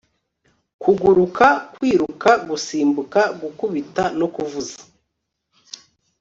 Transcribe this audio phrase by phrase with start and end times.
[0.81, 4.77] Kuguruka kwiruka gusimbukagukubita no kuvuza